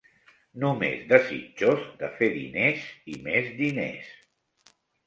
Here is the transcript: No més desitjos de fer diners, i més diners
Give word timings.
No 0.63 0.71
més 0.79 1.03
desitjos 1.11 1.85
de 2.01 2.11
fer 2.17 2.31
diners, 2.39 2.89
i 3.17 3.21
més 3.31 3.57
diners 3.65 4.15